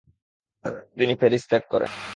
[0.97, 1.91] তিনি প্যারিস ত্যাগ করেন।